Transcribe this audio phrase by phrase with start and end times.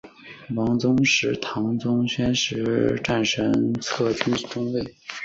[0.55, 4.95] 王宗实唐宣宗时期神策军中尉。